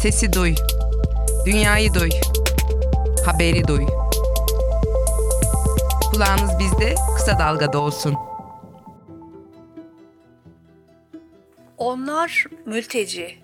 Sesi 0.00 0.32
duy. 0.32 0.54
Dünyayı 1.46 1.94
duy. 1.94 2.10
Haberi 3.26 3.68
duy. 3.68 3.86
Kulağınız 6.12 6.58
bizde 6.58 6.94
kısa 7.16 7.38
dalgada 7.38 7.78
olsun. 7.78 8.14
Onlar 11.78 12.44
mülteci. 12.66 13.38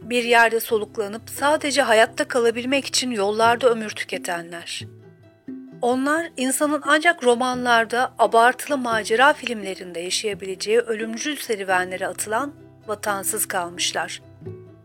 Bir 0.00 0.24
yerde 0.24 0.60
soluklanıp 0.60 1.22
sadece 1.30 1.82
hayatta 1.82 2.28
kalabilmek 2.28 2.86
için 2.86 3.10
yollarda 3.10 3.70
ömür 3.70 3.90
tüketenler. 3.90 4.86
Onlar 5.82 6.30
insanın 6.36 6.82
ancak 6.86 7.24
romanlarda, 7.24 8.12
abartılı 8.18 8.78
macera 8.78 9.32
filmlerinde 9.32 10.00
yaşayabileceği 10.00 10.78
ölümcül 10.78 11.36
serüvenlere 11.36 12.06
atılan 12.06 12.52
vatansız 12.86 13.46
kalmışlar. 13.46 14.27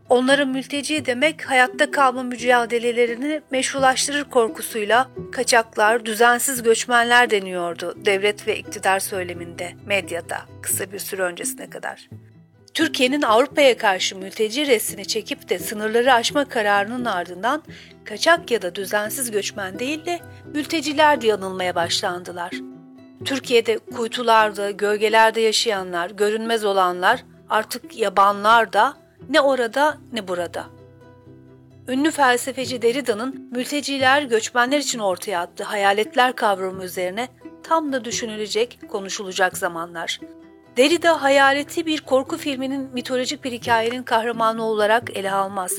Onların 0.08 0.48
mülteci 0.48 1.06
demek 1.06 1.50
hayatta 1.50 1.90
kalma 1.90 2.22
mücadelelerini 2.22 3.42
meşrulaştırır 3.50 4.24
korkusuyla 4.24 5.10
kaçaklar, 5.32 6.04
düzensiz 6.04 6.62
göçmenler 6.62 7.30
deniyordu 7.30 7.94
devlet 8.04 8.46
ve 8.46 8.58
iktidar 8.58 9.00
söyleminde, 9.00 9.72
medyada 9.86 10.38
kısa 10.62 10.92
bir 10.92 10.98
süre 10.98 11.22
öncesine 11.22 11.70
kadar. 11.70 12.08
Türkiye'nin 12.74 13.22
Avrupa'ya 13.22 13.78
karşı 13.78 14.16
mülteci 14.16 14.66
resmini 14.66 15.06
çekip 15.06 15.48
de 15.48 15.58
sınırları 15.58 16.12
aşma 16.12 16.44
kararının 16.44 17.04
ardından 17.04 17.62
kaçak 18.04 18.50
ya 18.50 18.62
da 18.62 18.74
düzensiz 18.74 19.30
göçmen 19.30 19.78
değil 19.78 20.04
de 20.04 20.20
mülteciler 20.54 21.20
diye 21.20 21.34
anılmaya 21.34 21.74
başlandılar. 21.74 22.50
Türkiye'de 23.24 23.78
kuytularda, 23.78 24.70
gölgelerde 24.70 25.40
yaşayanlar, 25.40 26.10
görünmez 26.10 26.64
olanlar 26.64 27.24
artık 27.50 27.96
yabanlar 27.96 28.72
da 28.72 29.03
ne 29.28 29.40
orada 29.40 29.98
ne 30.12 30.28
burada. 30.28 30.66
Ünlü 31.88 32.10
felsefeci 32.10 32.82
Derrida'nın 32.82 33.48
mülteciler 33.52 34.22
göçmenler 34.22 34.78
için 34.78 34.98
ortaya 34.98 35.40
attığı 35.40 35.64
hayaletler 35.64 36.36
kavramı 36.36 36.84
üzerine 36.84 37.28
tam 37.62 37.92
da 37.92 38.04
düşünülecek, 38.04 38.78
konuşulacak 38.88 39.58
zamanlar. 39.58 40.20
Derrida 40.76 41.22
hayaleti 41.22 41.86
bir 41.86 42.00
korku 42.00 42.36
filminin 42.36 42.90
mitolojik 42.92 43.44
bir 43.44 43.52
hikayenin 43.52 44.02
kahramanı 44.02 44.64
olarak 44.64 45.16
ele 45.16 45.32
almaz. 45.32 45.72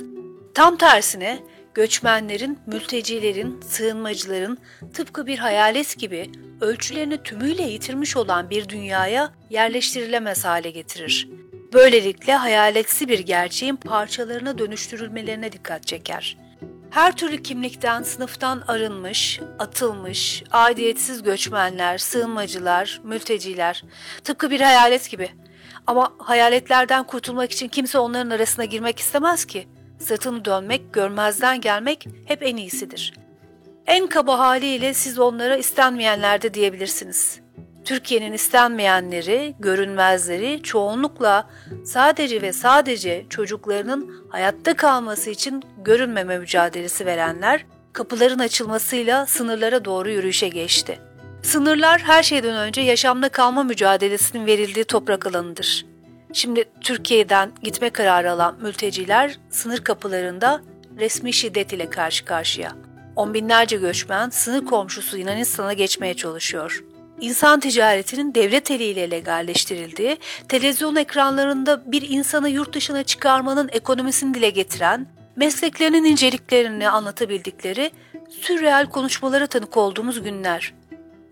Tam 0.53 0.77
tersine 0.77 1.39
göçmenlerin, 1.73 2.59
mültecilerin, 2.65 3.61
sığınmacıların 3.61 4.57
tıpkı 4.93 5.27
bir 5.27 5.37
hayalet 5.37 5.97
gibi 5.99 6.31
ölçülerini 6.61 7.23
tümüyle 7.23 7.63
yitirmiş 7.63 8.17
olan 8.17 8.49
bir 8.49 8.69
dünyaya 8.69 9.31
yerleştirilemez 9.49 10.45
hale 10.45 10.71
getirir. 10.71 11.29
Böylelikle 11.73 12.35
hayaletsi 12.35 13.07
bir 13.07 13.19
gerçeğin 13.19 13.75
parçalarına 13.75 14.57
dönüştürülmelerine 14.57 15.51
dikkat 15.51 15.87
çeker. 15.87 16.37
Her 16.89 17.17
türlü 17.17 17.43
kimlikten, 17.43 18.03
sınıftan 18.03 18.63
arınmış, 18.67 19.39
atılmış, 19.59 20.43
aidiyetsiz 20.51 21.23
göçmenler, 21.23 21.97
sığınmacılar, 21.97 23.01
mülteciler, 23.03 23.83
tıpkı 24.23 24.49
bir 24.49 24.61
hayalet 24.61 25.11
gibi. 25.11 25.29
Ama 25.87 26.13
hayaletlerden 26.17 27.03
kurtulmak 27.03 27.51
için 27.51 27.67
kimse 27.67 27.97
onların 27.99 28.29
arasına 28.29 28.65
girmek 28.65 28.99
istemez 28.99 29.45
ki. 29.45 29.67
Sırtını 29.99 30.45
dönmek, 30.45 30.93
görmezden 30.93 31.61
gelmek 31.61 32.07
hep 32.25 32.43
en 32.43 32.57
iyisidir. 32.57 33.13
En 33.87 34.07
kaba 34.07 34.39
haliyle 34.39 34.93
siz 34.93 35.19
onlara 35.19 35.57
istenmeyenler 35.57 36.41
de 36.41 36.53
diyebilirsiniz. 36.53 37.44
Türkiye'nin 37.85 38.33
istenmeyenleri, 38.33 39.55
görünmezleri 39.59 40.63
çoğunlukla 40.63 41.49
sadece 41.85 42.41
ve 42.41 42.53
sadece 42.53 43.25
çocuklarının 43.29 44.25
hayatta 44.29 44.75
kalması 44.75 45.29
için 45.29 45.63
görünmeme 45.77 46.37
mücadelesi 46.37 47.05
verenler, 47.05 47.65
kapıların 47.93 48.39
açılmasıyla 48.39 49.25
sınırlara 49.25 49.85
doğru 49.85 50.09
yürüyüşe 50.09 50.47
geçti. 50.47 50.99
Sınırlar 51.43 52.01
her 52.01 52.23
şeyden 52.23 52.55
önce 52.55 52.81
yaşamda 52.81 53.29
kalma 53.29 53.63
mücadelesinin 53.63 54.45
verildiği 54.45 54.85
toprak 54.85 55.27
alanıdır. 55.27 55.85
Şimdi 56.33 56.65
Türkiye'den 56.81 57.51
gitme 57.63 57.89
kararı 57.89 58.31
alan 58.31 58.55
mülteciler 58.61 59.39
sınır 59.49 59.77
kapılarında 59.77 60.61
resmi 60.99 61.33
şiddet 61.33 61.73
ile 61.73 61.89
karşı 61.89 62.25
karşıya. 62.25 62.71
On 63.15 63.33
binlerce 63.33 63.77
göçmen 63.77 64.29
sınır 64.29 64.65
komşusu 64.65 65.17
Yunanistan'a 65.17 65.73
geçmeye 65.73 66.13
çalışıyor. 66.13 66.83
İnsan 67.21 67.59
ticaretinin 67.59 68.35
devlet 68.35 68.71
eliyle 68.71 69.11
legalleştirildiği, 69.11 70.17
televizyon 70.49 70.95
ekranlarında 70.95 71.91
bir 71.91 72.09
insanı 72.09 72.49
yurt 72.49 72.73
dışına 72.73 73.03
çıkarmanın 73.03 73.69
ekonomisini 73.71 74.33
dile 74.33 74.49
getiren, 74.49 75.07
mesleklerinin 75.35 76.03
inceliklerini 76.03 76.89
anlatabildikleri 76.89 77.91
sürreal 78.41 78.85
konuşmalara 78.85 79.47
tanık 79.47 79.77
olduğumuz 79.77 80.23
günler. 80.23 80.73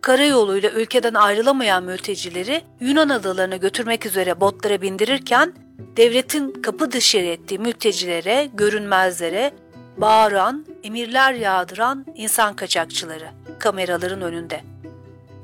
Karayoluyla 0.01 0.69
ülkeden 0.69 1.13
ayrılamayan 1.13 1.83
mültecileri 1.83 2.61
Yunan 2.79 3.09
adalarına 3.09 3.55
götürmek 3.55 4.05
üzere 4.05 4.41
botlara 4.41 4.81
bindirirken 4.81 5.53
devletin 5.97 6.51
kapı 6.51 6.91
dışarı 6.91 7.25
ettiği 7.25 7.59
mültecilere, 7.59 8.49
görünmezlere, 8.53 9.51
bağıran, 9.97 10.65
emirler 10.83 11.33
yağdıran 11.33 12.05
insan 12.15 12.55
kaçakçıları 12.55 13.29
kameraların 13.59 14.21
önünde. 14.21 14.72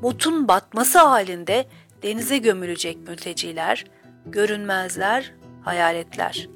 Botun 0.02 0.48
batması 0.48 1.00
halinde 1.00 1.66
denize 2.04 2.38
gömülecek 2.38 2.98
mülteciler, 3.08 3.86
görünmezler, 4.26 5.34
hayaletler. 5.62 6.50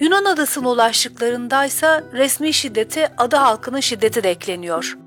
Yunan 0.00 0.24
adasına 0.24 0.68
ulaştıklarındaysa 0.68 2.04
resmi 2.12 2.52
şiddete 2.52 3.12
ada 3.18 3.42
halkının 3.42 3.80
şiddeti 3.80 4.22
de 4.22 4.30
ekleniyor. 4.30 4.98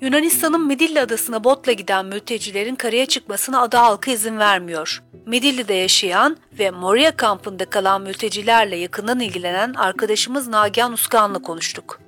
Yunanistan'ın 0.00 0.66
Midilli 0.66 1.00
adasına 1.00 1.44
botla 1.44 1.72
giden 1.72 2.06
mültecilerin 2.06 2.74
karaya 2.74 3.06
çıkmasına 3.06 3.60
ada 3.60 3.82
halkı 3.82 4.10
izin 4.10 4.38
vermiyor. 4.38 5.02
Midilli'de 5.26 5.74
yaşayan 5.74 6.36
ve 6.58 6.70
Moria 6.70 7.16
kampında 7.16 7.64
kalan 7.64 8.02
mültecilerle 8.02 8.76
yakından 8.76 9.20
ilgilenen 9.20 9.74
arkadaşımız 9.74 10.48
Nagihan 10.48 10.92
Uskan'la 10.92 11.38
konuştuk. 11.38 12.03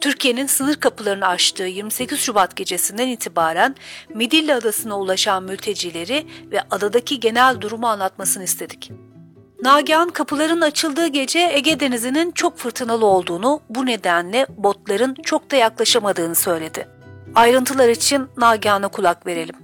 Türkiye'nin 0.00 0.46
sınır 0.46 0.74
kapılarını 0.74 1.26
açtığı 1.26 1.64
28 1.64 2.18
Şubat 2.18 2.56
gecesinden 2.56 3.08
itibaren 3.08 3.74
Midilli 4.14 4.54
Adası'na 4.54 4.98
ulaşan 4.98 5.42
mültecileri 5.42 6.26
ve 6.50 6.60
adadaki 6.70 7.20
genel 7.20 7.60
durumu 7.60 7.86
anlatmasını 7.86 8.44
istedik. 8.44 8.92
Nagihan 9.62 10.08
kapıların 10.08 10.60
açıldığı 10.60 11.06
gece 11.06 11.50
Ege 11.52 11.80
Denizi'nin 11.80 12.30
çok 12.30 12.58
fırtınalı 12.58 13.06
olduğunu, 13.06 13.60
bu 13.70 13.86
nedenle 13.86 14.46
botların 14.56 15.14
çok 15.14 15.50
da 15.50 15.56
yaklaşamadığını 15.56 16.34
söyledi. 16.34 16.88
Ayrıntılar 17.34 17.88
için 17.88 18.28
Nagihan'a 18.36 18.88
kulak 18.88 19.26
verelim. 19.26 19.56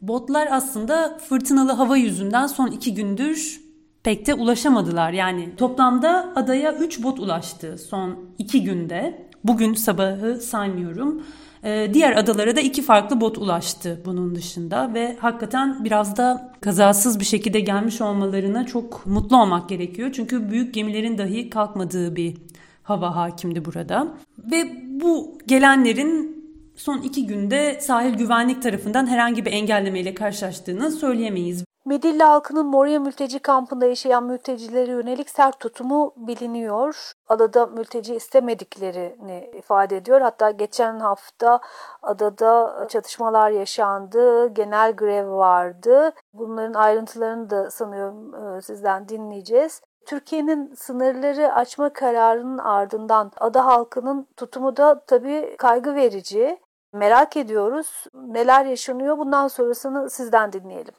Botlar 0.00 0.48
aslında 0.50 1.18
fırtınalı 1.28 1.72
hava 1.72 1.96
yüzünden 1.96 2.46
son 2.46 2.70
iki 2.70 2.94
gündür 2.94 3.69
pek 4.02 4.26
de 4.26 4.34
ulaşamadılar. 4.34 5.12
Yani 5.12 5.56
toplamda 5.56 6.32
adaya 6.36 6.74
3 6.74 7.02
bot 7.02 7.20
ulaştı 7.20 7.78
son 7.78 8.18
2 8.38 8.64
günde. 8.64 9.28
Bugün 9.44 9.74
sabahı 9.74 10.36
saymıyorum. 10.36 11.22
Ee, 11.64 11.90
diğer 11.94 12.16
adalara 12.16 12.56
da 12.56 12.60
iki 12.60 12.82
farklı 12.82 13.20
bot 13.20 13.38
ulaştı 13.38 14.00
bunun 14.04 14.34
dışında 14.34 14.94
ve 14.94 15.16
hakikaten 15.20 15.84
biraz 15.84 16.16
da 16.16 16.52
kazasız 16.60 17.20
bir 17.20 17.24
şekilde 17.24 17.60
gelmiş 17.60 18.00
olmalarına 18.00 18.66
çok 18.66 19.06
mutlu 19.06 19.42
olmak 19.42 19.68
gerekiyor. 19.68 20.10
Çünkü 20.12 20.50
büyük 20.50 20.74
gemilerin 20.74 21.18
dahi 21.18 21.50
kalkmadığı 21.50 22.16
bir 22.16 22.36
hava 22.82 23.16
hakimdi 23.16 23.64
burada. 23.64 24.08
Ve 24.38 24.82
bu 24.86 25.38
gelenlerin 25.46 26.40
son 26.76 26.98
iki 27.02 27.26
günde 27.26 27.78
sahil 27.80 28.14
güvenlik 28.14 28.62
tarafından 28.62 29.06
herhangi 29.06 29.44
bir 29.44 29.52
engellemeyle 29.52 30.14
karşılaştığını 30.14 30.90
söyleyemeyiz. 30.90 31.64
Midilli 31.84 32.22
halkının 32.22 32.66
Moria 32.66 33.00
mülteci 33.00 33.38
kampında 33.38 33.86
yaşayan 33.86 34.24
mültecilere 34.24 34.90
yönelik 34.90 35.30
sert 35.30 35.60
tutumu 35.60 36.12
biliniyor. 36.16 37.12
Adada 37.28 37.66
mülteci 37.66 38.14
istemediklerini 38.14 39.50
ifade 39.54 39.96
ediyor. 39.96 40.20
Hatta 40.20 40.50
geçen 40.50 41.00
hafta 41.00 41.60
adada 42.02 42.86
çatışmalar 42.88 43.50
yaşandı, 43.50 44.48
genel 44.54 44.92
grev 44.92 45.30
vardı. 45.30 46.12
Bunların 46.32 46.74
ayrıntılarını 46.74 47.50
da 47.50 47.70
sanıyorum 47.70 48.34
e, 48.34 48.62
sizden 48.62 49.08
dinleyeceğiz. 49.08 49.82
Türkiye'nin 50.06 50.74
sınırları 50.74 51.54
açma 51.54 51.92
kararının 51.92 52.58
ardından 52.58 53.32
ada 53.36 53.66
halkının 53.66 54.26
tutumu 54.36 54.76
da 54.76 55.04
tabii 55.06 55.56
kaygı 55.58 55.94
verici. 55.94 56.60
Merak 56.92 57.36
ediyoruz. 57.36 58.04
Neler 58.14 58.64
yaşanıyor? 58.64 59.18
Bundan 59.18 59.48
sonrasını 59.48 60.10
sizden 60.10 60.52
dinleyelim. 60.52 60.94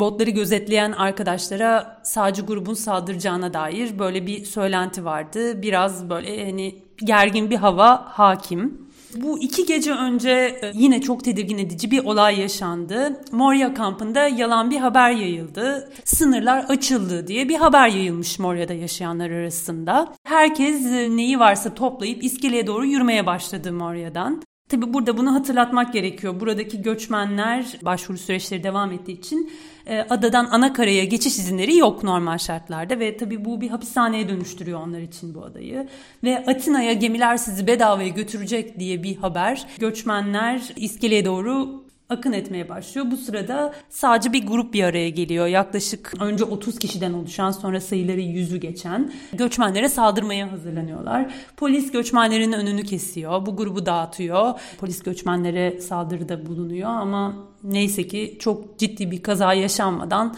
Botları 0.00 0.30
gözetleyen 0.30 0.92
arkadaşlara 0.92 2.00
sağcı 2.02 2.42
grubun 2.42 2.74
saldıracağına 2.74 3.54
dair 3.54 3.98
böyle 3.98 4.26
bir 4.26 4.44
söylenti 4.44 5.04
vardı. 5.04 5.62
Biraz 5.62 6.10
böyle 6.10 6.44
hani 6.44 6.74
gergin 7.04 7.50
bir 7.50 7.56
hava 7.56 8.04
hakim. 8.08 8.86
Bu 9.14 9.38
iki 9.38 9.66
gece 9.66 9.92
önce 9.92 10.30
e, 10.30 10.72
yine 10.74 11.00
çok 11.00 11.24
tedirgin 11.24 11.58
edici 11.58 11.90
bir 11.90 12.04
olay 12.04 12.40
yaşandı. 12.40 13.20
Moria 13.32 13.74
kampında 13.74 14.28
yalan 14.28 14.70
bir 14.70 14.76
haber 14.76 15.10
yayıldı. 15.10 15.92
Sınırlar 16.04 16.64
açıldı 16.68 17.26
diye 17.26 17.48
bir 17.48 17.56
haber 17.56 17.88
yayılmış 17.88 18.38
Moria'da 18.38 18.72
yaşayanlar 18.72 19.30
arasında. 19.30 20.14
Herkes 20.24 20.86
e, 20.86 21.16
neyi 21.16 21.38
varsa 21.38 21.74
toplayıp 21.74 22.24
iskeleye 22.24 22.66
doğru 22.66 22.86
yürümeye 22.86 23.26
başladı 23.26 23.72
Moria'dan. 23.72 24.42
Tabi 24.68 24.94
burada 24.94 25.18
bunu 25.18 25.34
hatırlatmak 25.34 25.92
gerekiyor. 25.92 26.40
Buradaki 26.40 26.82
göçmenler 26.82 27.66
başvuru 27.82 28.18
süreçleri 28.18 28.62
devam 28.62 28.92
ettiği 28.92 29.18
için 29.18 29.50
e, 29.86 30.06
adadan 30.10 30.48
ana 30.50 30.72
karaya 30.72 31.04
geçiş 31.04 31.38
izinleri 31.38 31.76
yok 31.76 32.02
normal 32.02 32.38
şartlarda 32.38 33.00
ve 33.00 33.16
tabi 33.16 33.44
bu 33.44 33.60
bir 33.60 33.70
hapishaneye 33.70 34.28
dönüştürüyor 34.28 34.80
onlar 34.80 35.00
için 35.00 35.34
bu 35.34 35.44
adayı. 35.44 35.88
Ve 36.24 36.44
Atina'ya 36.46 36.92
gemiler 36.92 37.36
sizi 37.36 37.66
bedavaya 37.66 38.08
götürecek 38.08 38.78
diye 38.78 39.02
bir 39.02 39.16
haber. 39.16 39.66
Göçmenler 39.78 40.62
iskeleye 40.76 41.24
doğru 41.24 41.85
akın 42.08 42.32
etmeye 42.32 42.68
başlıyor. 42.68 43.06
Bu 43.10 43.16
sırada 43.16 43.74
sadece 43.90 44.32
bir 44.32 44.46
grup 44.46 44.74
bir 44.74 44.84
araya 44.84 45.10
geliyor. 45.10 45.46
Yaklaşık 45.46 46.12
önce 46.20 46.44
30 46.44 46.78
kişiden 46.78 47.12
oluşan 47.12 47.50
sonra 47.50 47.80
sayıları 47.80 48.20
yüzü 48.20 48.56
geçen 48.56 49.12
göçmenlere 49.32 49.88
saldırmaya 49.88 50.52
hazırlanıyorlar. 50.52 51.34
Polis 51.56 51.92
göçmenlerin 51.92 52.52
önünü 52.52 52.82
kesiyor. 52.82 53.46
Bu 53.46 53.56
grubu 53.56 53.86
dağıtıyor. 53.86 54.60
Polis 54.78 55.02
göçmenlere 55.02 55.80
saldırıda 55.80 56.46
bulunuyor 56.46 56.90
ama 56.90 57.34
neyse 57.62 58.06
ki 58.06 58.36
çok 58.40 58.78
ciddi 58.78 59.10
bir 59.10 59.22
kaza 59.22 59.52
yaşanmadan 59.52 60.36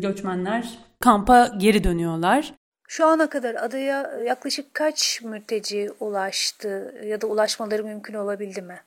göçmenler 0.00 0.78
kampa 1.00 1.50
geri 1.58 1.84
dönüyorlar. 1.84 2.54
Şu 2.88 3.06
ana 3.06 3.28
kadar 3.28 3.54
adaya 3.54 4.20
yaklaşık 4.26 4.74
kaç 4.74 5.22
mülteci 5.22 5.90
ulaştı 6.00 6.94
ya 7.06 7.20
da 7.20 7.26
ulaşmaları 7.26 7.84
mümkün 7.84 8.14
olabildi 8.14 8.62
mi? 8.62 8.80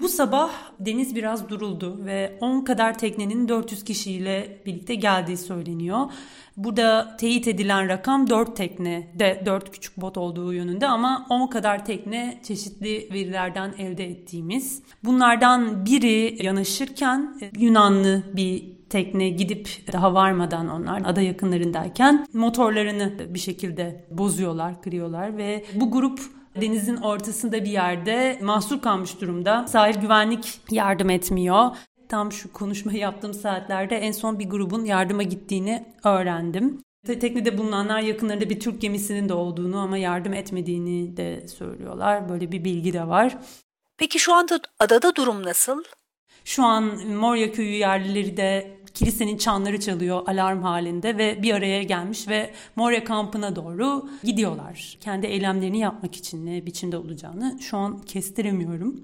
Bu 0.00 0.08
sabah 0.08 0.50
deniz 0.80 1.14
biraz 1.14 1.48
duruldu 1.48 2.04
ve 2.04 2.38
10 2.40 2.60
kadar 2.60 2.98
teknenin 2.98 3.48
400 3.48 3.84
kişiyle 3.84 4.62
birlikte 4.66 4.94
geldiği 4.94 5.36
söyleniyor. 5.36 6.00
Burada 6.56 7.16
teyit 7.16 7.48
edilen 7.48 7.88
rakam 7.88 8.30
4 8.30 8.56
tekne 8.56 9.12
de 9.14 9.42
4 9.46 9.72
küçük 9.72 9.96
bot 9.96 10.16
olduğu 10.16 10.52
yönünde 10.52 10.86
ama 10.86 11.26
10 11.30 11.46
kadar 11.46 11.84
tekne 11.84 12.40
çeşitli 12.42 13.08
verilerden 13.12 13.74
elde 13.78 14.04
ettiğimiz. 14.04 14.82
Bunlardan 15.04 15.86
biri 15.86 16.44
yanaşırken 16.44 17.40
Yunanlı 17.58 18.22
bir 18.36 18.80
tekne 18.90 19.28
gidip 19.28 19.68
daha 19.92 20.14
varmadan 20.14 20.68
onlar 20.68 21.02
ada 21.04 21.20
yakınlarındayken 21.20 22.26
motorlarını 22.32 23.34
bir 23.34 23.38
şekilde 23.38 24.06
bozuyorlar, 24.10 24.82
kırıyorlar 24.82 25.36
ve 25.36 25.64
bu 25.74 25.90
grup 25.90 26.20
denizin 26.56 26.96
ortasında 26.96 27.64
bir 27.64 27.70
yerde 27.70 28.38
mahsur 28.42 28.80
kalmış 28.80 29.20
durumda. 29.20 29.66
Sahil 29.68 30.00
güvenlik 30.00 30.60
yardım 30.70 31.10
etmiyor. 31.10 31.76
Tam 32.08 32.32
şu 32.32 32.52
konuşmayı 32.52 32.98
yaptığım 32.98 33.34
saatlerde 33.34 33.96
en 33.96 34.12
son 34.12 34.38
bir 34.38 34.50
grubun 34.50 34.84
yardıma 34.84 35.22
gittiğini 35.22 35.86
öğrendim. 36.04 36.82
Teknede 37.06 37.58
bulunanlar 37.58 38.00
yakınlarında 38.00 38.50
bir 38.50 38.60
Türk 38.60 38.80
gemisinin 38.80 39.28
de 39.28 39.34
olduğunu 39.34 39.78
ama 39.78 39.98
yardım 39.98 40.32
etmediğini 40.32 41.16
de 41.16 41.48
söylüyorlar. 41.48 42.28
Böyle 42.28 42.52
bir 42.52 42.64
bilgi 42.64 42.92
de 42.92 43.08
var. 43.08 43.38
Peki 43.98 44.18
şu 44.18 44.34
anda 44.34 44.60
adada 44.78 45.16
durum 45.16 45.42
nasıl? 45.42 45.84
Şu 46.44 46.64
an 46.64 46.84
Moria 47.06 47.52
köyü 47.52 47.74
yerlileri 47.74 48.36
de 48.36 48.79
kilisenin 49.00 49.36
çanları 49.36 49.80
çalıyor 49.80 50.22
alarm 50.26 50.62
halinde 50.62 51.18
ve 51.18 51.42
bir 51.42 51.54
araya 51.54 51.82
gelmiş 51.82 52.28
ve 52.28 52.50
Moria 52.76 53.04
kampına 53.04 53.56
doğru 53.56 54.08
gidiyorlar. 54.24 54.98
Kendi 55.00 55.26
eylemlerini 55.26 55.78
yapmak 55.78 56.16
için 56.16 56.46
ne 56.46 56.66
biçimde 56.66 56.96
olacağını 56.96 57.58
şu 57.60 57.76
an 57.76 58.02
kestiremiyorum. 58.02 59.00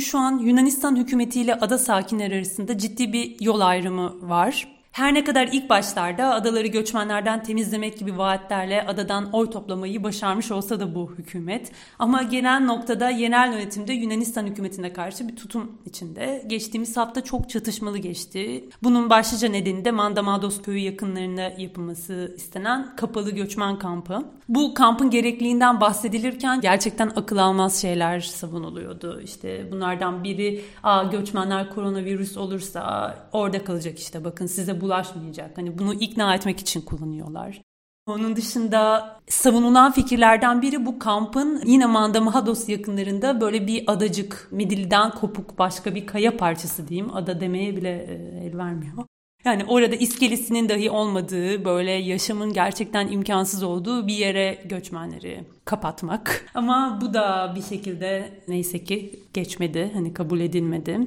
Şu 0.00 0.18
an 0.18 0.38
Yunanistan 0.38 0.96
hükümetiyle 0.96 1.54
ada 1.54 1.78
sakinleri 1.78 2.34
arasında 2.34 2.78
ciddi 2.78 3.12
bir 3.12 3.40
yol 3.40 3.60
ayrımı 3.60 4.28
var. 4.28 4.77
Her 4.98 5.14
ne 5.14 5.24
kadar 5.24 5.48
ilk 5.52 5.70
başlarda 5.70 6.34
adaları 6.34 6.66
göçmenlerden 6.66 7.42
temizlemek 7.42 7.98
gibi 7.98 8.18
vaatlerle 8.18 8.82
adadan 8.82 9.32
oy 9.32 9.50
toplamayı 9.50 10.04
başarmış 10.04 10.50
olsa 10.50 10.80
da 10.80 10.94
bu 10.94 11.12
hükümet 11.18 11.72
ama 11.98 12.22
genel 12.22 12.60
noktada 12.64 13.10
yerel 13.10 13.52
yönetimde 13.52 13.92
Yunanistan 13.92 14.46
hükümetine 14.46 14.92
karşı 14.92 15.28
bir 15.28 15.36
tutum 15.36 15.72
içinde. 15.86 16.44
Geçtiğimiz 16.46 16.96
hafta 16.96 17.24
çok 17.24 17.50
çatışmalı 17.50 17.98
geçti. 17.98 18.68
Bunun 18.82 19.10
başlıca 19.10 19.48
nedeni 19.48 19.84
de 19.84 19.90
Mandamados 19.90 20.62
köyü 20.62 20.78
yakınlarında 20.78 21.52
yapılması 21.58 22.34
istenen 22.36 22.96
kapalı 22.96 23.30
göçmen 23.30 23.78
kampı. 23.78 24.24
Bu 24.48 24.74
kampın 24.74 25.10
gerekliliğinden 25.10 25.80
bahsedilirken 25.80 26.60
gerçekten 26.60 27.12
akıl 27.16 27.36
almaz 27.36 27.82
şeyler 27.82 28.20
savunuluyordu. 28.20 29.20
İşte 29.20 29.68
bunlardan 29.72 30.24
biri 30.24 30.64
Aa, 30.82 31.02
göçmenler 31.02 31.70
koronavirüs 31.70 32.36
olursa 32.36 33.14
orada 33.32 33.64
kalacak 33.64 33.98
işte 33.98 34.24
bakın 34.24 34.46
size 34.46 34.80
bulaşmayacak. 34.88 35.58
Hani 35.58 35.78
bunu 35.78 35.94
ikna 35.94 36.34
etmek 36.34 36.60
için 36.60 36.80
kullanıyorlar. 36.80 37.62
Onun 38.06 38.36
dışında 38.36 39.16
savunulan 39.28 39.92
fikirlerden 39.92 40.62
biri 40.62 40.86
bu 40.86 40.98
kampın 40.98 41.62
yine 41.66 41.86
Mandamahados 41.86 42.68
yakınlarında 42.68 43.40
böyle 43.40 43.66
bir 43.66 43.84
adacık, 43.86 44.48
Midilli'den 44.50 45.10
kopuk 45.10 45.58
başka 45.58 45.94
bir 45.94 46.06
kaya 46.06 46.36
parçası 46.36 46.88
diyeyim. 46.88 47.14
Ada 47.14 47.40
demeye 47.40 47.76
bile 47.76 47.90
e, 47.90 48.46
el 48.46 48.58
vermiyor. 48.58 48.92
Yani 49.44 49.64
orada 49.64 49.96
iskelesinin 49.96 50.68
dahi 50.68 50.90
olmadığı, 50.90 51.64
böyle 51.64 51.90
yaşamın 51.90 52.52
gerçekten 52.52 53.08
imkansız 53.08 53.62
olduğu 53.62 54.06
bir 54.06 54.14
yere 54.14 54.58
göçmenleri 54.64 55.44
kapatmak. 55.64 56.46
Ama 56.54 56.98
bu 57.00 57.14
da 57.14 57.52
bir 57.56 57.62
şekilde 57.62 58.40
neyse 58.48 58.84
ki 58.84 59.20
geçmedi, 59.32 59.90
hani 59.94 60.14
kabul 60.14 60.40
edilmedi. 60.40 61.00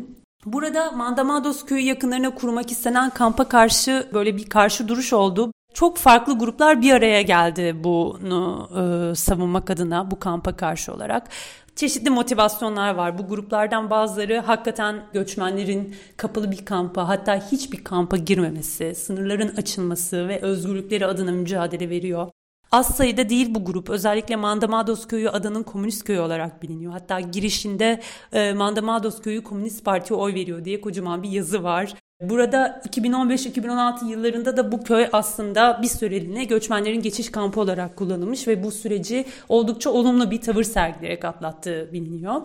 Burada 0.45 0.91
Mandamados 0.91 1.65
köyü 1.65 1.81
yakınlarına 1.81 2.35
kurmak 2.35 2.71
istenen 2.71 3.09
kampa 3.09 3.49
karşı 3.49 4.07
böyle 4.13 4.37
bir 4.37 4.49
karşı 4.49 4.87
duruş 4.87 5.13
oldu. 5.13 5.51
Çok 5.73 5.97
farklı 5.97 6.39
gruplar 6.39 6.81
bir 6.81 6.93
araya 6.93 7.21
geldi 7.21 7.75
bunu 7.83 8.69
e, 8.71 9.15
savunmak 9.15 9.69
adına 9.69 10.11
bu 10.11 10.19
kampa 10.19 10.55
karşı 10.55 10.93
olarak. 10.93 11.27
Çeşitli 11.75 12.09
motivasyonlar 12.09 12.95
var. 12.95 13.17
Bu 13.17 13.27
gruplardan 13.27 13.89
bazıları 13.89 14.39
hakikaten 14.39 15.03
göçmenlerin 15.13 15.95
kapalı 16.17 16.51
bir 16.51 16.65
kampa 16.65 17.07
hatta 17.07 17.51
hiçbir 17.51 17.83
kampa 17.83 18.17
girmemesi, 18.17 18.95
sınırların 18.95 19.55
açılması 19.55 20.27
ve 20.27 20.39
özgürlükleri 20.41 21.05
adına 21.05 21.31
mücadele 21.31 21.89
veriyor. 21.89 22.27
Az 22.71 22.95
sayıda 22.95 23.29
değil 23.29 23.55
bu 23.55 23.65
grup. 23.65 23.89
Özellikle 23.89 24.35
Mandamados 24.35 25.07
köyü 25.07 25.29
adanın 25.29 25.63
komünist 25.63 26.03
köyü 26.03 26.19
olarak 26.19 26.63
biliniyor. 26.63 26.91
Hatta 26.91 27.19
girişinde 27.19 28.01
e, 28.33 28.53
Mandamados 28.53 29.21
köyü 29.21 29.43
Komünist 29.43 29.85
Parti'ye 29.85 30.19
oy 30.19 30.33
veriyor 30.33 30.65
diye 30.65 30.81
kocaman 30.81 31.23
bir 31.23 31.29
yazı 31.29 31.63
var. 31.63 31.93
Burada 32.21 32.81
2015-2016 32.89 34.09
yıllarında 34.09 34.57
da 34.57 34.71
bu 34.71 34.83
köy 34.83 35.07
aslında 35.13 35.79
bir 35.81 35.87
süreliğine 35.87 36.43
göçmenlerin 36.43 37.01
geçiş 37.01 37.31
kampı 37.31 37.61
olarak 37.61 37.95
kullanılmış 37.95 38.47
ve 38.47 38.63
bu 38.63 38.71
süreci 38.71 39.25
oldukça 39.49 39.89
olumlu 39.89 40.31
bir 40.31 40.41
tavır 40.41 40.63
sergileyerek 40.63 41.25
atlattığı 41.25 41.89
biliniyor. 41.93 42.41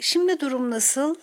Şimdi 0.00 0.40
durum 0.40 0.70
nasıl? 0.70 1.14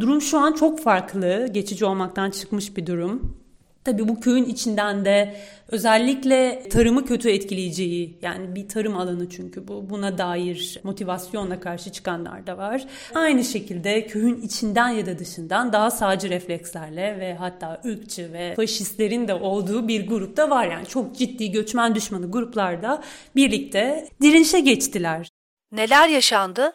Durum 0.00 0.20
şu 0.20 0.38
an 0.38 0.52
çok 0.52 0.80
farklı. 0.80 1.46
Geçici 1.52 1.84
olmaktan 1.84 2.30
çıkmış 2.30 2.76
bir 2.76 2.86
durum. 2.86 3.45
Tabii 3.86 4.08
bu 4.08 4.20
köyün 4.20 4.44
içinden 4.44 5.04
de 5.04 5.36
özellikle 5.68 6.68
tarımı 6.68 7.06
kötü 7.06 7.30
etkileyeceği 7.30 8.18
yani 8.22 8.54
bir 8.54 8.68
tarım 8.68 8.96
alanı 8.96 9.28
çünkü 9.28 9.68
bu 9.68 9.90
buna 9.90 10.18
dair 10.18 10.80
motivasyonla 10.82 11.60
karşı 11.60 11.92
çıkanlar 11.92 12.46
da 12.46 12.58
var. 12.58 12.86
Aynı 13.14 13.44
şekilde 13.44 14.06
köyün 14.06 14.40
içinden 14.40 14.88
ya 14.88 15.06
da 15.06 15.18
dışından 15.18 15.72
daha 15.72 15.90
sağcı 15.90 16.30
reflekslerle 16.30 17.16
ve 17.20 17.34
hatta 17.34 17.82
ırkçı 17.86 18.32
ve 18.32 18.54
faşistlerin 18.54 19.28
de 19.28 19.34
olduğu 19.34 19.88
bir 19.88 20.08
grupta 20.08 20.50
var 20.50 20.66
yani 20.66 20.86
çok 20.86 21.16
ciddi 21.16 21.50
göçmen 21.50 21.94
düşmanı 21.94 22.30
gruplarda 22.30 23.02
birlikte 23.36 24.08
direnişe 24.22 24.60
geçtiler. 24.60 25.28
Neler 25.72 26.08
yaşandı? 26.08 26.72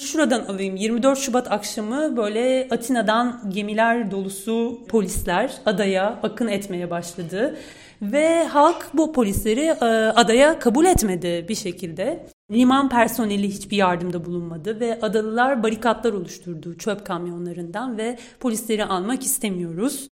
Şuradan 0.00 0.44
alayım 0.44 0.76
24 0.76 1.18
Şubat 1.18 1.52
akşamı 1.52 2.16
böyle 2.16 2.68
Atina'dan 2.70 3.50
gemiler 3.54 4.10
dolusu 4.10 4.78
polisler 4.88 5.52
adaya 5.66 6.20
akın 6.22 6.48
etmeye 6.48 6.90
başladı. 6.90 7.56
Ve 8.02 8.44
halk 8.44 8.86
bu 8.94 9.12
polisleri 9.12 9.60
e, 9.60 9.84
adaya 10.16 10.58
kabul 10.58 10.86
etmedi 10.86 11.46
bir 11.48 11.54
şekilde. 11.54 12.26
Liman 12.52 12.88
personeli 12.88 13.48
hiçbir 13.48 13.76
yardımda 13.76 14.24
bulunmadı 14.24 14.80
ve 14.80 14.98
adalılar 15.02 15.62
barikatlar 15.62 16.12
oluşturdu 16.12 16.78
çöp 16.78 17.06
kamyonlarından 17.06 17.98
ve 17.98 18.18
polisleri 18.40 18.84
almak 18.84 19.22
istemiyoruz. 19.22 20.08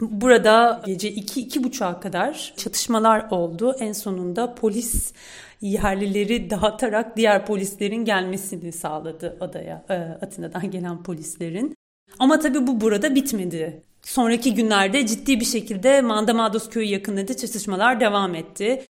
Burada 0.00 0.82
gece 0.86 1.10
2-2.30'a 1.10 2.00
kadar 2.00 2.52
çatışmalar 2.56 3.30
oldu. 3.30 3.76
En 3.80 3.92
sonunda 3.92 4.54
polis 4.54 5.12
yerlileri 5.60 6.50
dağıtarak 6.50 7.16
diğer 7.16 7.46
polislerin 7.46 8.04
gelmesini 8.04 8.72
sağladı 8.72 9.36
adaya, 9.40 9.84
e, 9.90 9.94
Atina'dan 9.94 10.70
gelen 10.70 11.02
polislerin. 11.02 11.74
Ama 12.18 12.38
tabii 12.38 12.66
bu 12.66 12.80
burada 12.80 13.14
bitmedi. 13.14 13.82
Sonraki 14.02 14.54
günlerde 14.54 15.06
ciddi 15.06 15.40
bir 15.40 15.44
şekilde 15.44 16.00
Mandamados 16.00 16.70
köyü 16.70 16.86
yakınında 16.86 17.36
çatışmalar 17.36 18.00
devam 18.00 18.34
etti. 18.34 18.86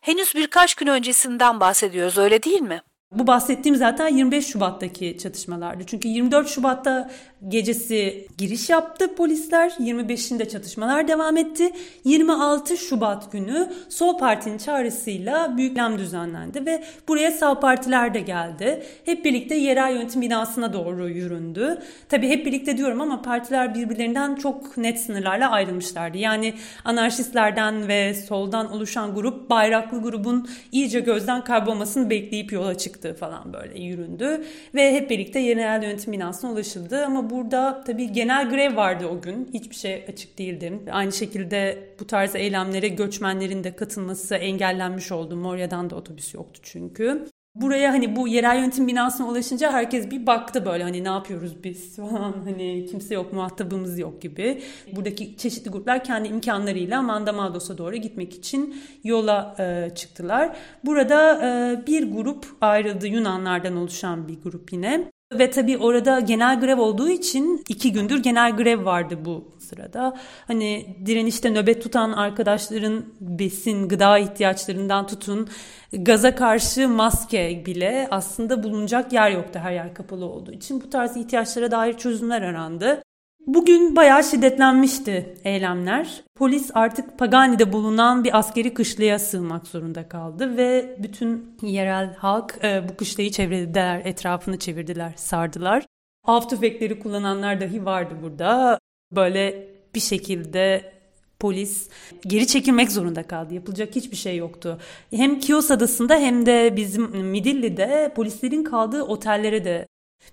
Henüz 0.00 0.34
birkaç 0.34 0.74
gün 0.74 0.86
öncesinden 0.86 1.60
bahsediyoruz 1.60 2.18
öyle 2.18 2.42
değil 2.42 2.60
mi? 2.60 2.82
Bu 3.12 3.26
bahsettiğim 3.26 3.76
zaten 3.76 4.08
25 4.08 4.46
Şubat'taki 4.46 5.18
çatışmalardı. 5.18 5.84
Çünkü 5.86 6.08
24 6.08 6.48
Şubat'ta 6.48 7.10
gecesi 7.48 8.28
giriş 8.38 8.70
yaptı 8.70 9.14
polisler. 9.14 9.70
25'inde 9.70 10.48
çatışmalar 10.48 11.08
devam 11.08 11.36
etti. 11.36 11.72
26 12.04 12.76
Şubat 12.76 13.32
günü 13.32 13.72
Sol 13.88 14.18
Parti'nin 14.18 14.58
çağrısıyla 14.58 15.56
büyüklem 15.56 15.98
düzenlendi 15.98 16.66
ve 16.66 16.84
buraya 17.08 17.30
sağ 17.30 17.60
partiler 17.60 18.14
de 18.14 18.20
geldi. 18.20 18.82
Hep 19.04 19.24
birlikte 19.24 19.54
yerel 19.54 19.92
yönetim 19.92 20.22
binasına 20.22 20.72
doğru 20.72 21.08
yüründü. 21.08 21.78
Tabii 22.08 22.28
hep 22.28 22.46
birlikte 22.46 22.76
diyorum 22.76 23.00
ama 23.00 23.22
partiler 23.22 23.74
birbirlerinden 23.74 24.34
çok 24.34 24.76
net 24.76 25.00
sınırlarla 25.00 25.50
ayrılmışlardı. 25.50 26.18
Yani 26.18 26.54
anarşistlerden 26.84 27.88
ve 27.88 28.14
soldan 28.14 28.72
oluşan 28.72 29.14
grup 29.14 29.50
bayraklı 29.50 30.02
grubun 30.02 30.48
iyice 30.72 31.00
gözden 31.00 31.44
kaybolmasını 31.44 32.10
bekleyip 32.10 32.52
yola 32.52 32.78
çıktı 32.78 32.95
falan 33.14 33.52
böyle 33.52 33.80
yüründü. 33.80 34.44
Ve 34.74 34.92
hep 34.92 35.10
birlikte 35.10 35.38
yerel 35.40 35.82
yönetim 35.82 36.12
binasına 36.12 36.52
ulaşıldı 36.52 37.04
ama 37.04 37.30
burada 37.30 37.84
tabii 37.86 38.12
genel 38.12 38.50
grev 38.50 38.76
vardı 38.76 39.06
o 39.06 39.20
gün. 39.20 39.50
Hiçbir 39.54 39.76
şey 39.76 40.04
açık 40.08 40.38
değildi. 40.38 40.72
Aynı 40.90 41.12
şekilde 41.12 41.88
bu 42.00 42.06
tarz 42.06 42.34
eylemlere 42.34 42.88
göçmenlerin 42.88 43.64
de 43.64 43.76
katılması 43.76 44.34
engellenmiş 44.34 45.12
oldu. 45.12 45.36
Moria'dan 45.36 45.90
da 45.90 45.96
otobüs 45.96 46.34
yoktu 46.34 46.60
çünkü. 46.62 47.26
Buraya 47.60 47.92
hani 47.92 48.16
bu 48.16 48.28
yerel 48.28 48.56
yönetim 48.56 48.86
binasına 48.86 49.28
ulaşınca 49.28 49.72
herkes 49.72 50.10
bir 50.10 50.26
baktı 50.26 50.66
böyle 50.66 50.82
hani 50.82 51.04
ne 51.04 51.08
yapıyoruz 51.08 51.64
biz 51.64 51.96
falan 52.10 52.34
hani 52.44 52.86
kimse 52.90 53.14
yok 53.14 53.32
muhatabımız 53.32 53.98
yok 53.98 54.22
gibi. 54.22 54.62
Buradaki 54.92 55.36
çeşitli 55.36 55.70
gruplar 55.70 56.04
kendi 56.04 56.28
imkanlarıyla 56.28 56.98
Amanda 56.98 57.32
Mados'a 57.32 57.78
doğru 57.78 57.96
gitmek 57.96 58.34
için 58.34 58.82
yola 59.04 59.56
e, 59.58 59.94
çıktılar. 59.94 60.56
Burada 60.84 61.46
e, 61.46 61.86
bir 61.86 62.12
grup 62.12 62.46
ayrıldı 62.60 63.06
Yunanlardan 63.06 63.76
oluşan 63.76 64.28
bir 64.28 64.42
grup 64.42 64.72
yine. 64.72 65.15
Ve 65.32 65.50
tabii 65.50 65.78
orada 65.78 66.20
genel 66.20 66.60
grev 66.60 66.78
olduğu 66.78 67.08
için 67.08 67.64
iki 67.68 67.92
gündür 67.92 68.22
genel 68.22 68.56
grev 68.56 68.84
vardı 68.84 69.18
bu 69.24 69.44
sırada. 69.58 70.16
Hani 70.46 70.96
direnişte 71.06 71.50
nöbet 71.50 71.82
tutan 71.82 72.12
arkadaşların 72.12 73.04
besin, 73.20 73.88
gıda 73.88 74.18
ihtiyaçlarından 74.18 75.06
tutun 75.06 75.48
gaza 75.92 76.34
karşı 76.34 76.88
maske 76.88 77.66
bile 77.66 78.08
aslında 78.10 78.62
bulunacak 78.62 79.12
yer 79.12 79.30
yoktu 79.30 79.58
her 79.62 79.72
yer 79.72 79.94
kapalı 79.94 80.24
olduğu 80.24 80.52
için. 80.52 80.80
Bu 80.80 80.90
tarz 80.90 81.16
ihtiyaçlara 81.16 81.70
dair 81.70 81.92
çözümler 81.92 82.42
arandı. 82.42 83.02
Bugün 83.46 83.96
bayağı 83.96 84.24
şiddetlenmişti 84.24 85.34
eylemler. 85.44 86.24
Polis 86.34 86.70
artık 86.74 87.18
Pagani'de 87.18 87.72
bulunan 87.72 88.24
bir 88.24 88.38
askeri 88.38 88.74
kışlaya 88.74 89.18
sığmak 89.18 89.66
zorunda 89.66 90.08
kaldı 90.08 90.56
ve 90.56 90.96
bütün 91.02 91.56
yerel 91.62 92.14
halk 92.14 92.58
e, 92.64 92.88
bu 92.88 92.96
kışlayı 92.96 93.30
çevrediler, 93.30 94.02
etrafını 94.04 94.58
çevirdiler, 94.58 95.12
sardılar. 95.16 95.86
Av 96.24 96.48
tüfekleri 96.48 96.98
kullananlar 96.98 97.60
dahi 97.60 97.84
vardı 97.84 98.14
burada. 98.22 98.78
Böyle 99.12 99.68
bir 99.94 100.00
şekilde 100.00 100.92
polis 101.38 101.88
geri 102.26 102.46
çekilmek 102.46 102.92
zorunda 102.92 103.22
kaldı. 103.22 103.54
Yapılacak 103.54 103.96
hiçbir 103.96 104.16
şey 104.16 104.36
yoktu. 104.36 104.78
Hem 105.10 105.40
Kios 105.40 105.70
Adası'nda 105.70 106.16
hem 106.16 106.46
de 106.46 106.76
bizim 106.76 107.04
Midilli'de 107.26 108.12
polislerin 108.16 108.64
kaldığı 108.64 109.02
otellere 109.02 109.64
de 109.64 109.86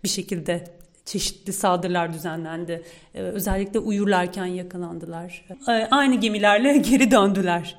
bir 0.03 0.09
şekilde 0.09 0.63
çeşitli 1.05 1.53
saldırılar 1.53 2.13
düzenlendi. 2.13 2.83
Ee, 3.15 3.21
özellikle 3.21 3.79
uyurlarken 3.79 4.45
yakalandılar. 4.45 5.45
Ee, 5.67 5.71
aynı 5.71 6.15
gemilerle 6.15 6.77
geri 6.89 7.11
döndüler. 7.11 7.77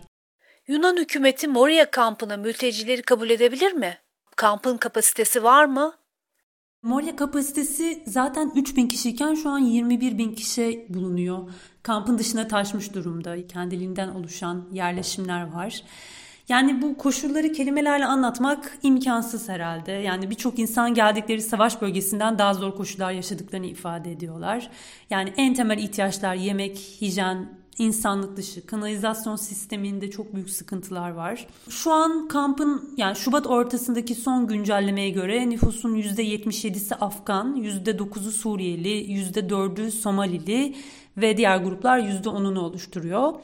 Yunan 0.68 0.96
hükümeti 0.96 1.48
Moria 1.48 1.90
kampına 1.90 2.36
mültecileri 2.36 3.02
kabul 3.02 3.30
edebilir 3.30 3.72
mi? 3.72 3.98
Kampın 4.36 4.76
kapasitesi 4.76 5.42
var 5.42 5.64
mı? 5.64 5.94
Moria 6.82 7.16
kapasitesi 7.16 8.02
zaten 8.06 8.52
3 8.56 8.76
bin 8.76 8.88
kişiyken 8.88 9.34
şu 9.34 9.50
an 9.50 9.58
21 9.58 10.18
bin 10.18 10.34
kişi 10.34 10.86
bulunuyor. 10.88 11.50
Kampın 11.82 12.18
dışına 12.18 12.48
taşmış 12.48 12.94
durumda. 12.94 13.46
Kendiliğinden 13.46 14.08
oluşan 14.08 14.68
yerleşimler 14.72 15.52
var. 15.52 15.82
Yani 16.48 16.82
bu 16.82 16.96
koşulları 16.98 17.52
kelimelerle 17.52 18.06
anlatmak 18.06 18.78
imkansız 18.82 19.48
herhalde. 19.48 19.92
Yani 19.92 20.30
birçok 20.30 20.58
insan 20.58 20.94
geldikleri 20.94 21.42
savaş 21.42 21.82
bölgesinden 21.82 22.38
daha 22.38 22.54
zor 22.54 22.74
koşullar 22.74 23.12
yaşadıklarını 23.12 23.66
ifade 23.66 24.12
ediyorlar. 24.12 24.70
Yani 25.10 25.32
en 25.36 25.54
temel 25.54 25.78
ihtiyaçlar 25.78 26.34
yemek, 26.34 26.78
hijyen, 27.00 27.48
insanlık 27.78 28.36
dışı 28.36 28.66
kanalizasyon 28.66 29.36
sisteminde 29.36 30.10
çok 30.10 30.34
büyük 30.34 30.50
sıkıntılar 30.50 31.10
var. 31.10 31.46
Şu 31.68 31.92
an 31.92 32.28
kampın 32.28 32.94
yani 32.96 33.16
Şubat 33.16 33.46
ortasındaki 33.46 34.14
son 34.14 34.46
güncellemeye 34.46 35.10
göre 35.10 35.50
nüfusun 35.50 35.96
%77'si 35.96 36.94
Afgan, 36.94 37.56
%9'u 37.56 38.30
Suriyeli, 38.32 39.12
%4'ü 39.12 39.90
Somalili 39.90 40.76
ve 41.16 41.36
diğer 41.36 41.56
gruplar 41.56 41.98
%10'unu 41.98 42.58
oluşturuyor. 42.58 43.34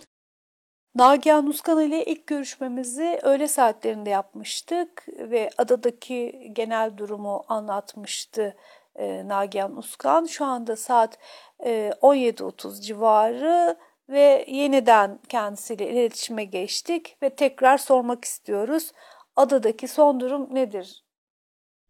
Nagihan 0.95 1.47
Uskan 1.47 1.81
ile 1.81 2.05
ilk 2.05 2.27
görüşmemizi 2.27 3.19
öğle 3.23 3.49
saatlerinde 3.49 4.11
yapmıştık 4.11 5.07
ve 5.09 5.51
adadaki 5.59 6.51
genel 6.53 6.97
durumu 6.97 7.45
anlatmıştı 7.49 8.57
e, 8.97 9.29
Nagihan 9.29 9.77
Uskan. 9.77 10.25
Şu 10.25 10.45
anda 10.45 10.77
saat 10.77 11.19
e, 11.65 11.93
17.30 12.03 12.83
civarı 12.83 13.77
ve 14.09 14.45
yeniden 14.49 15.19
kendisiyle 15.29 15.91
iletişime 15.91 16.45
geçtik 16.45 17.17
ve 17.23 17.31
tekrar 17.31 17.79
sormak 17.79 18.25
istiyoruz. 18.25 18.93
Adadaki 19.37 19.89
son 19.89 20.21
durum 20.21 20.55
nedir 20.55 21.05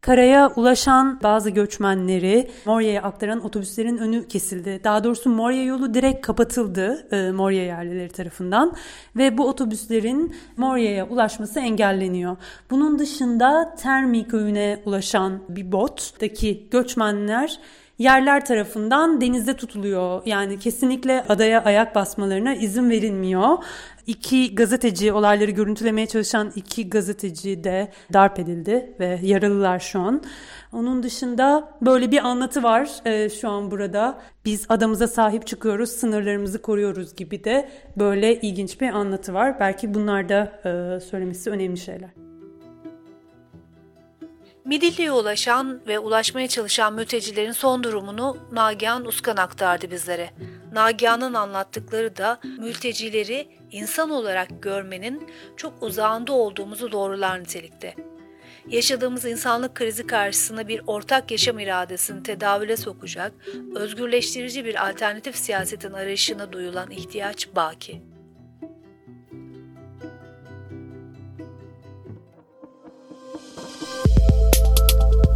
Karaya 0.01 0.53
ulaşan 0.57 1.21
bazı 1.23 1.51
göçmenleri 1.51 2.51
Moria'ya 2.65 3.03
aktaran 3.03 3.45
otobüslerin 3.45 3.97
önü 3.97 4.29
kesildi. 4.29 4.81
Daha 4.85 5.05
doğrusu 5.05 5.31
Moria 5.31 5.63
yolu 5.63 5.95
direkt 5.95 6.27
kapatıldı 6.27 7.07
e, 7.13 7.31
Moria 7.33 7.63
yerlileri 7.63 8.09
tarafından 8.09 8.77
ve 9.17 9.39
bu 9.39 9.49
otobüslerin 9.49 10.35
Moria'ya 10.57 11.09
ulaşması 11.09 11.61
engelleniyor. 11.61 12.37
Bunun 12.71 12.99
dışında 12.99 13.75
Termi 13.75 14.29
köyüne 14.29 14.83
ulaşan 14.85 15.43
bir 15.49 15.73
bottaki 15.73 16.69
göçmenler 16.71 17.59
yerler 18.01 18.45
tarafından 18.45 19.21
denizde 19.21 19.57
tutuluyor. 19.57 20.23
Yani 20.27 20.59
kesinlikle 20.59 21.25
adaya 21.29 21.65
ayak 21.65 21.95
basmalarına 21.95 22.55
izin 22.55 22.91
verilmiyor. 22.91 23.59
İki 24.11 24.55
gazeteci 24.55 25.13
olayları 25.13 25.51
görüntülemeye 25.51 26.07
çalışan 26.07 26.53
iki 26.57 26.91
gazeteci 26.91 27.65
de 27.65 27.89
darp 28.13 28.39
edildi 28.39 28.95
ve 29.01 29.19
yaralılar 29.23 29.79
şu 29.79 30.01
an. 30.01 30.23
Onun 30.73 31.03
dışında 31.03 31.79
böyle 31.83 32.11
bir 32.11 32.27
anlatı 32.27 32.63
var 32.63 32.91
e, 33.05 33.29
şu 33.29 33.49
an 33.49 33.71
burada. 33.71 34.21
Biz 34.45 34.67
adamıza 34.69 35.09
sahip 35.09 35.47
çıkıyoruz, 35.47 35.91
sınırlarımızı 35.91 36.63
koruyoruz 36.63 37.15
gibi 37.15 37.45
de 37.45 37.69
böyle 37.97 38.41
ilginç 38.41 38.81
bir 38.81 38.89
anlatı 38.89 39.35
var. 39.35 39.61
Belki 39.61 39.95
bunlar 39.95 40.29
da 40.29 40.53
e, 40.65 41.01
söylemesi 41.01 41.51
önemli 41.51 41.79
şeyler. 41.79 42.30
Midilli'ye 44.71 45.13
ulaşan 45.13 45.81
ve 45.87 45.99
ulaşmaya 45.99 46.49
çalışan 46.49 46.95
mültecilerin 46.95 47.53
son 47.53 47.85
durumunu 47.85 48.37
Nagihan 48.53 49.05
Uskan 49.05 49.37
aktardı 49.37 49.91
bizlere. 49.91 50.31
Nagihan'ın 50.73 51.35
anlattıkları 51.35 52.17
da 52.17 52.41
mültecileri 52.59 53.49
insan 53.71 54.11
olarak 54.11 54.63
görmenin 54.63 55.29
çok 55.57 55.83
uzağında 55.83 56.33
olduğumuzu 56.33 56.93
doğrular 56.93 57.41
nitelikte. 57.41 57.95
Yaşadığımız 58.69 59.25
insanlık 59.25 59.75
krizi 59.75 60.07
karşısında 60.07 60.69
bir 60.69 60.83
ortak 60.87 61.31
yaşam 61.31 61.59
iradesini 61.59 62.23
tedavüle 62.23 62.77
sokacak, 62.77 63.33
özgürleştirici 63.75 64.65
bir 64.65 64.89
alternatif 64.89 65.37
siyasetin 65.37 65.93
arayışına 65.93 66.53
duyulan 66.53 66.91
ihtiyaç 66.91 67.49
baki. 67.57 68.10